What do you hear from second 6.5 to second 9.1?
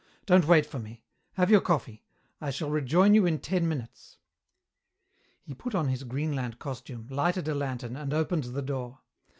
costume, lighted a lantern, and opened the door.